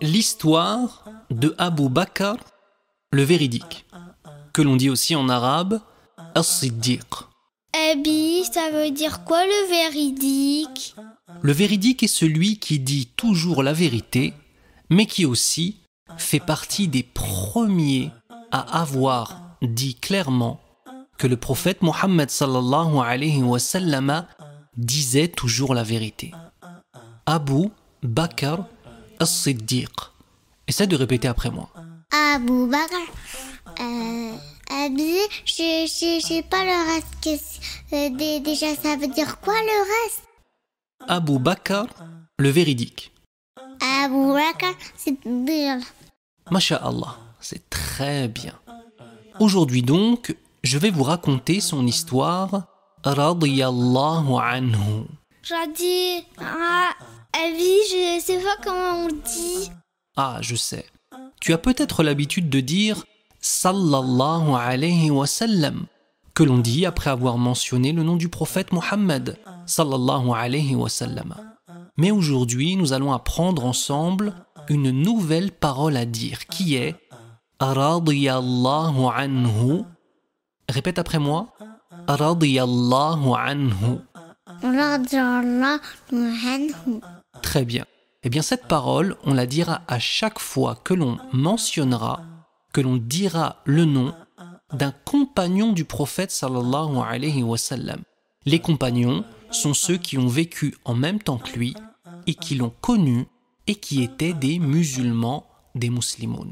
[0.00, 2.36] l'histoire de Abu Bakr
[3.12, 3.86] le véridique,
[4.52, 5.80] que l'on dit aussi en arabe
[6.34, 7.06] As-Siddiq.
[7.92, 10.94] Abi, ça veut dire quoi le véridique?
[11.42, 14.34] Le véridique est celui qui dit toujours la vérité,
[14.90, 15.76] mais qui aussi
[16.18, 18.10] fait partie des premiers
[18.50, 20.60] à avoir dit clairement
[21.18, 24.26] que le prophète Mohammed sallallahu alayhi wa sallam
[24.76, 26.32] disait toujours la vérité.
[27.26, 27.68] Abu
[28.02, 28.64] Bakr
[29.20, 29.90] as-Siddiq.
[30.66, 31.68] Essaie de répéter après moi.
[32.12, 32.94] Abu Bakr.
[33.80, 34.32] Euh,
[34.84, 37.14] Abi, je sais pas le reste.
[37.22, 40.22] Que, euh, déjà, ça veut dire quoi le reste?
[41.08, 41.86] Abu Bakr,
[42.38, 43.12] le véridique.
[43.80, 45.80] Abu Bakr, c'est bien.
[46.50, 48.54] Masha'Allah, c'est très bien.
[49.38, 52.66] Aujourd'hui donc, je vais vous raconter son histoire,
[53.04, 55.06] radiyallahu anhu.
[55.48, 56.26] Radi,
[58.50, 59.70] ah, je sais pas comment on dit.
[60.16, 60.86] Ah, je sais.
[61.40, 63.04] Tu as peut-être l'habitude de dire
[63.40, 65.86] sallallahu alayhi wa sallam,
[66.34, 71.34] que l'on dit après avoir mentionné le nom du prophète Mohammed sallallahu alayhi wa sallam.
[71.96, 74.34] Mais aujourd'hui, nous allons apprendre ensemble
[74.68, 76.94] une nouvelle parole à dire qui est
[77.60, 79.82] radiyallahu anhu.
[80.68, 81.52] Répète après moi.
[82.06, 83.98] Radiyallahu anhu.
[87.42, 87.84] Très bien.
[88.22, 92.22] Eh bien, cette parole, on la dira à chaque fois que l'on mentionnera,
[92.72, 94.14] que l'on dira le nom
[94.74, 98.02] d'un compagnon du prophète sallallahu alayhi wa sallam.
[98.44, 101.74] Les compagnons sont ceux qui ont vécu en même temps que lui
[102.26, 103.26] et qui l'ont connu
[103.66, 106.44] et qui étaient des musulmans, des musulmans.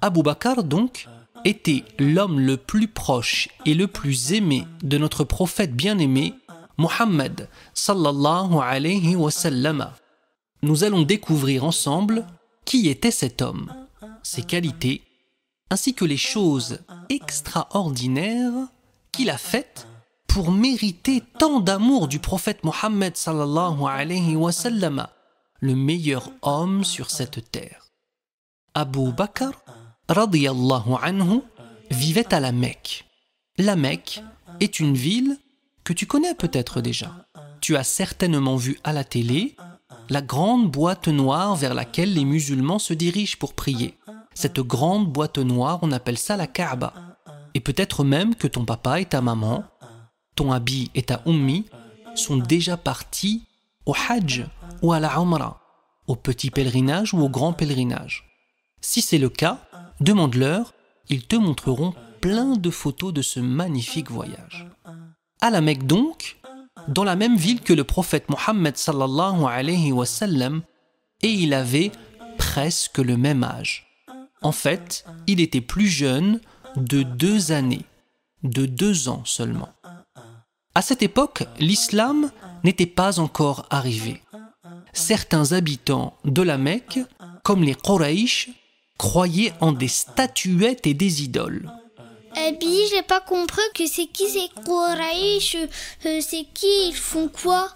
[0.00, 1.08] Abu Bakr, donc,
[1.44, 6.34] était l'homme le plus proche et le plus aimé de notre prophète bien-aimé,
[6.78, 9.90] Muhammad sallallahu alayhi wa sallam.
[10.62, 12.26] Nous allons découvrir ensemble
[12.64, 13.72] qui était cet homme,
[14.22, 15.02] ses qualités,
[15.70, 18.68] ainsi que les choses extraordinaires
[19.12, 19.86] qu'il a faites
[20.26, 25.06] pour mériter tant d'amour du prophète Muhammad sallallahu alayhi wa sallam,
[25.60, 27.86] le meilleur homme sur cette terre.
[28.74, 29.52] Abu Bakr
[30.08, 31.40] radiyallahu anhu,
[31.90, 33.04] vivait à la Mecque.
[33.56, 34.22] La Mecque
[34.60, 35.38] est une ville
[35.84, 37.26] que tu connais peut-être déjà.
[37.60, 39.56] Tu as certainement vu à la télé
[40.10, 43.98] la grande boîte noire vers laquelle les musulmans se dirigent pour prier.
[44.34, 46.94] Cette grande boîte noire, on appelle ça la Kaaba.
[47.54, 49.64] Et peut-être même que ton papa et ta maman,
[50.36, 51.66] ton habit et ta ummi
[52.14, 53.42] sont déjà partis
[53.86, 54.46] au Hajj
[54.82, 55.60] ou à la Umrah,
[56.06, 58.24] au petit pèlerinage ou au grand pèlerinage.
[58.80, 59.58] Si c'est le cas,
[60.00, 60.72] demande-leur,
[61.08, 64.66] ils te montreront plein de photos de ce magnifique voyage.
[65.40, 66.37] À la Mecque donc,
[66.88, 69.92] dans la même ville que le prophète Mohammed sallallahu alayhi
[71.22, 71.92] et il avait
[72.38, 73.86] presque le même âge.
[74.42, 76.40] En fait, il était plus jeune
[76.76, 77.84] de deux années,
[78.42, 79.70] de deux ans seulement.
[80.74, 82.30] À cette époque, l'islam
[82.62, 84.22] n'était pas encore arrivé.
[84.92, 87.00] Certains habitants de la Mecque,
[87.42, 88.50] comme les Quraysh,
[88.96, 91.70] croyaient en des statuettes et des idoles.
[92.60, 95.56] Bien, j'ai pas compris que c'est qui ces Quraysh,
[96.06, 97.72] euh, c'est qui, ils font quoi?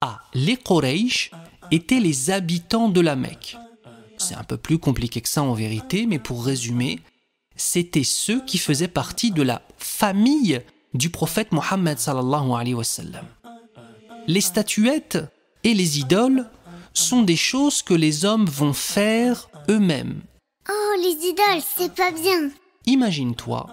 [0.00, 1.30] Ah, les Quraysh
[1.70, 3.56] étaient les habitants de la Mecque.
[4.18, 6.98] C'est un peu plus compliqué que ça en vérité, mais pour résumer,
[7.56, 10.60] c'était ceux qui faisaient partie de la famille
[10.94, 13.26] du prophète Mohammed sallallahu alayhi wa sallam.
[14.26, 15.18] Les statuettes
[15.64, 16.50] et les idoles
[16.92, 20.22] sont des choses que les hommes vont faire eux-mêmes
[20.68, 22.50] Oh, les idoles, c'est pas bien.
[22.86, 23.66] Imagine-toi,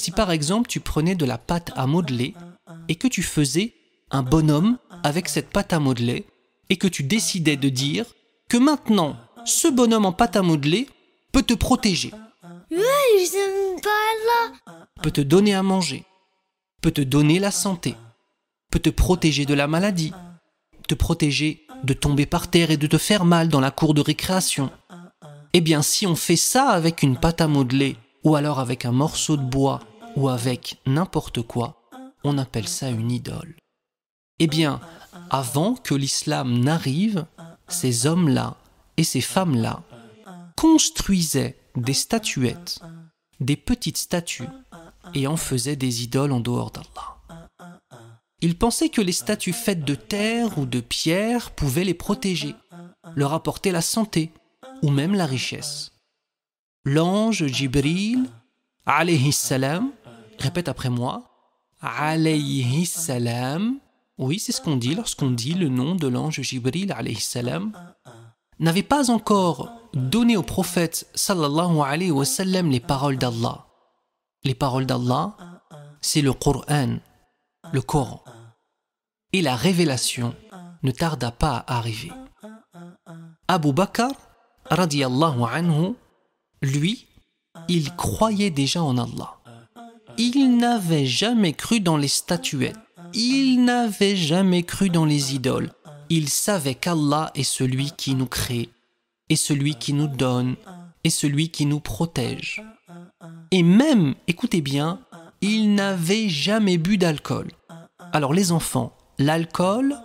[0.00, 2.34] si par exemple tu prenais de la pâte à modeler
[2.88, 3.74] et que tu faisais
[4.10, 6.24] un bonhomme avec cette pâte à modeler
[6.70, 8.06] et que tu décidais de dire
[8.48, 10.88] que maintenant ce bonhomme en pâte à modeler
[11.32, 12.12] peut te protéger.
[15.02, 16.04] Peut te donner à manger,
[16.80, 17.94] peut te donner la santé,
[18.70, 20.12] peut te protéger de la maladie,
[20.88, 24.00] te protéger de tomber par terre et de te faire mal dans la cour de
[24.00, 24.70] récréation,
[25.52, 28.92] eh bien, si on fait ça avec une pâte à modeler, ou alors avec un
[28.92, 29.80] morceau de bois,
[30.16, 31.82] ou avec n'importe quoi,
[32.24, 33.54] on appelle ça une idole.
[34.38, 34.80] Eh bien,
[35.30, 37.26] avant que l'islam n'arrive,
[37.68, 38.56] ces hommes-là
[38.96, 39.82] et ces femmes-là
[40.56, 42.80] construisaient des statuettes,
[43.38, 44.48] des petites statues,
[45.14, 47.16] et en faisaient des idoles en dehors d'Allah.
[48.42, 52.54] Ils pensaient que les statues faites de terre ou de pierre pouvaient les protéger,
[53.14, 54.32] leur apporter la santé,
[54.82, 55.92] ou même la richesse.
[56.84, 58.30] L'ange Jibril,
[58.86, 59.90] alayhi salam,
[60.38, 61.24] répète après moi,
[61.80, 63.78] alayhi salam,
[64.18, 67.72] oui, c'est ce qu'on dit lorsqu'on dit le nom de l'ange Jibril, alayhi salam,
[68.58, 73.66] n'avait pas encore donné au prophète sallallahu alayhi wa sallam les paroles d'Allah.
[74.44, 75.36] Les paroles d'Allah,
[76.00, 76.98] c'est le Coran,
[77.72, 78.22] le Coran.
[79.32, 80.34] Et la révélation
[80.82, 82.12] ne tarda pas à arriver.
[83.48, 84.08] Abu Bakr,
[84.70, 85.94] anhu,
[86.62, 87.08] lui,
[87.68, 89.36] il croyait déjà en Allah.
[90.18, 92.76] Il n'avait jamais cru dans les statuettes.
[93.14, 95.72] Il n'avait jamais cru dans les idoles.
[96.08, 98.68] Il savait qu'Allah est celui qui nous crée,
[99.28, 100.56] est celui qui nous donne,
[101.04, 102.62] est celui qui nous protège.
[103.50, 105.00] Et même, écoutez bien,
[105.40, 107.48] il n'avait jamais bu d'alcool.
[108.12, 109.96] Alors les enfants, l'alcool,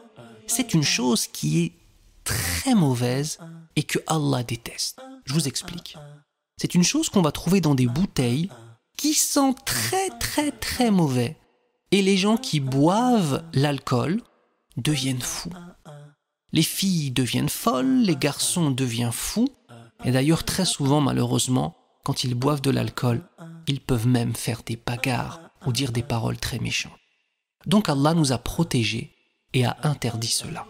[0.48, 1.74] c'est une chose qui est
[2.24, 3.40] très mauvaise
[3.76, 5.02] et que Allah déteste.
[5.26, 5.98] Je vous explique.
[6.58, 8.50] C'est une chose qu'on va trouver dans des bouteilles
[8.98, 11.38] qui sent très très très mauvais.
[11.92, 14.22] Et les gens qui boivent l'alcool
[14.78, 15.52] deviennent fous.
[16.52, 19.50] Les filles deviennent folles, les garçons deviennent fous.
[20.04, 23.28] Et d'ailleurs très souvent malheureusement, quand ils boivent de l'alcool,
[23.68, 26.94] ils peuvent même faire des bagarres ou dire des paroles très méchantes.
[27.66, 29.12] Donc Allah nous a protégés
[29.54, 30.68] et a interdit cela.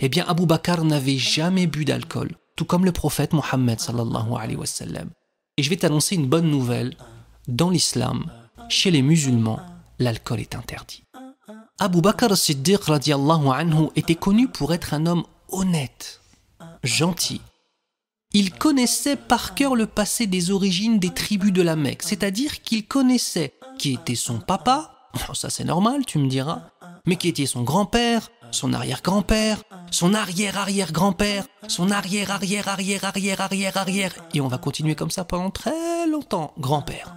[0.00, 3.78] Eh bien, Abu Bakr n'avait jamais bu d'alcool, tout comme le prophète Mohammed.
[5.56, 6.96] Et je vais t'annoncer une bonne nouvelle.
[7.46, 8.30] Dans l'islam,
[8.68, 9.60] chez les musulmans,
[9.98, 11.04] l'alcool est interdit.
[11.78, 16.20] Abu Bakr Siddiq radiallahu anhu était connu pour être un homme honnête,
[16.82, 17.40] gentil.
[18.32, 22.86] Il connaissait par cœur le passé des origines des tribus de la Mecque, c'est-à-dire qu'il
[22.86, 26.62] connaissait qui était son papa, ça c'est normal, tu me diras,
[27.06, 29.62] mais qui était son grand-père, son arrière-grand-père,
[29.94, 37.14] son arrière-arrière-grand-père, son arrière-arrière-arrière-arrière-arrière-arrière, et on va continuer comme ça pendant très longtemps, grand-père.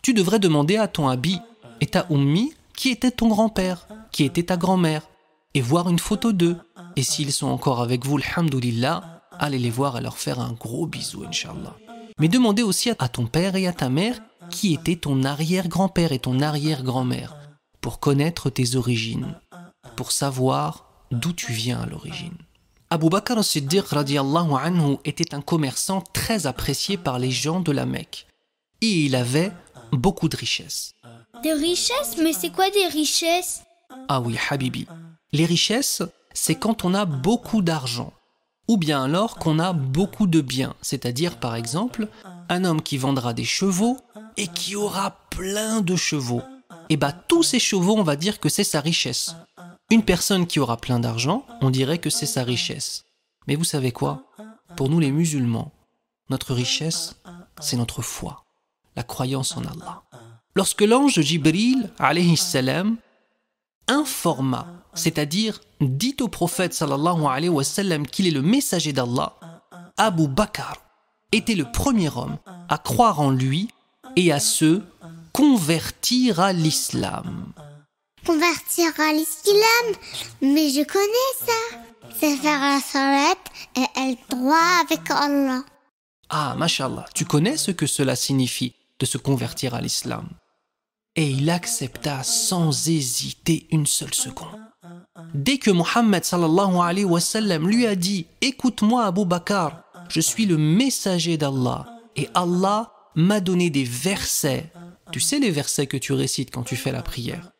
[0.00, 1.40] Tu devrais demander à ton habit
[1.80, 5.08] et ta ummi qui était ton grand-père, qui était ta grand-mère,
[5.54, 6.56] et voir une photo d'eux.
[6.94, 10.86] Et s'ils sont encore avec vous, alhamdoulilah, allez les voir et leur faire un gros
[10.86, 11.74] bisou, inshallah.
[12.20, 16.20] Mais demandez aussi à ton père et à ta mère qui était ton arrière-grand-père et
[16.20, 17.34] ton arrière-grand-mère,
[17.80, 19.34] pour connaître tes origines,
[19.96, 22.36] pour savoir d'où tu viens à l'origine.
[22.90, 28.26] Abu Bakr as-Siddiq anhu était un commerçant très apprécié par les gens de la Mecque.
[28.80, 29.52] Et il avait
[29.92, 30.94] beaucoup de richesses.
[31.42, 33.62] Des richesses Mais c'est quoi des richesses?
[34.08, 34.86] Ah oui, Habibi.
[35.32, 36.02] Les richesses,
[36.32, 38.12] c'est quand on a beaucoup d'argent.
[38.68, 40.74] Ou bien alors qu'on a beaucoup de biens.
[40.82, 42.08] C'est-à-dire, par exemple,
[42.48, 43.98] un homme qui vendra des chevaux
[44.36, 46.42] et qui aura plein de chevaux.
[46.88, 49.36] Et bah tous ces chevaux, on va dire que c'est sa richesse.
[49.90, 53.04] Une personne qui aura plein d'argent, on dirait que c'est sa richesse.
[53.48, 54.22] Mais vous savez quoi?
[54.76, 55.72] Pour nous les musulmans,
[56.28, 57.16] notre richesse,
[57.60, 58.44] c'est notre foi,
[58.94, 60.02] la croyance en Allah.
[60.54, 62.98] Lorsque l'ange Jibril, alayhi salam,
[63.88, 69.34] informa, c'est-à-dire dit au prophète sallallahu alayhi wa sallam qu'il est le messager d'Allah,
[69.96, 70.74] Abu Bakr
[71.32, 72.38] était le premier homme
[72.68, 73.68] à croire en lui
[74.14, 74.82] et à se
[75.32, 77.52] convertir à l'islam.
[78.26, 79.96] Convertir à l'islam
[80.42, 81.78] Mais je connais ça.
[82.18, 83.34] C'est faire la salat
[83.76, 85.62] et être droit avec Allah.
[86.28, 90.28] Ah, mashallah, tu connais ce que cela signifie de se convertir à l'islam
[91.16, 94.60] Et il accepta sans hésiter une seule seconde.
[95.34, 99.70] Dès que Mohammed sallallahu alayhi wa sallam lui a dit Écoute-moi, Abu Bakr,
[100.08, 104.72] je suis le messager d'Allah et Allah m'a donné des versets.
[105.12, 107.50] Tu sais les versets que tu récites quand tu fais la prière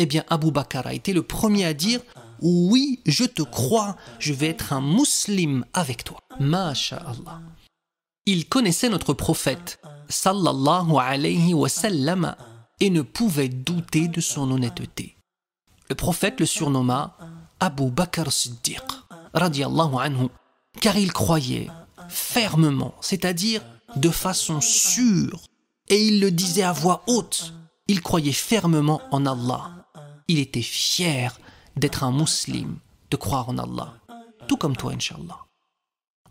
[0.00, 2.00] Eh bien, Abu Bakr a été le premier à dire
[2.40, 6.18] Oui, je te crois, je vais être un musulman avec toi.
[6.38, 7.40] Masha'Allah.
[8.24, 12.36] Il connaissait notre prophète, sallallahu alayhi wa sallam,
[12.78, 15.16] et ne pouvait douter de son honnêteté.
[15.88, 17.16] Le prophète le surnomma
[17.58, 18.84] Abu Bakr Siddiq,
[19.34, 20.28] radiallahu anhu,
[20.80, 21.68] car il croyait
[22.08, 23.62] fermement, c'est-à-dire
[23.96, 25.40] de façon sûre,
[25.88, 27.52] et il le disait à voix haute.
[27.88, 29.77] Il croyait fermement en Allah.
[30.28, 31.40] Il était fier
[31.76, 32.76] d'être un musulman,
[33.10, 33.94] de croire en Allah,
[34.46, 35.46] tout comme toi, Inch'Allah.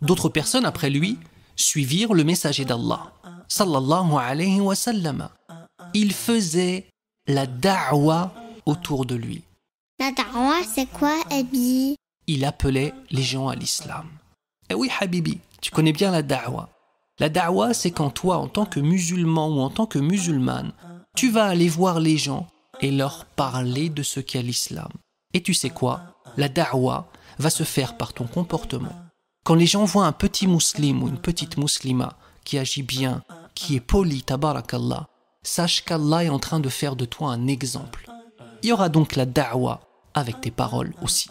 [0.00, 1.18] D'autres personnes après lui
[1.56, 3.12] suivirent le messager d'Allah,
[3.48, 5.28] sallallahu alayhi wa sallam.
[5.94, 6.86] Il faisait
[7.26, 8.32] la da'wa
[8.66, 9.42] autour de lui.
[9.98, 11.96] La da'wa, c'est quoi, Abi?
[12.28, 14.06] Il appelait les gens à l'islam.
[14.70, 16.68] Eh oui, Habibi, tu connais bien la da'wa.
[17.18, 20.72] La da'wa, c'est quand toi, en tant que musulman ou en tant que musulmane,
[21.16, 22.46] tu vas aller voir les gens
[22.80, 24.90] et leur parler de ce qu'est l'islam.
[25.34, 26.00] Et tu sais quoi?
[26.36, 27.08] La da'wa
[27.38, 28.94] va se faire par ton comportement.
[29.44, 33.22] Quand les gens voient un petit musulman ou une petite muslima qui agit bien,
[33.54, 35.08] qui est poli, tabarakallah,
[35.42, 38.10] sache qu'Allah est en train de faire de toi un exemple.
[38.62, 39.80] Il y aura donc la da'wa
[40.14, 41.30] avec tes paroles aussi.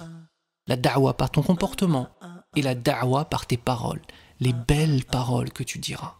[0.68, 2.08] La da'wa par ton comportement,
[2.56, 4.02] et la da'wa par tes paroles,
[4.40, 6.16] les belles paroles que tu diras.